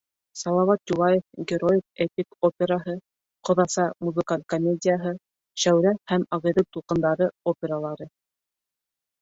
[0.41, 2.95] «Салауат Юлаев» героик-эпик операһы,
[3.51, 5.13] «Ҡоҙаса» музыкаль комедияһы,
[5.65, 8.13] «Шәүрә» һәм «Ағиҙел тулҡындары» опералары.